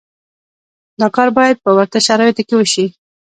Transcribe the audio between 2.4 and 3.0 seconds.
کې وشي.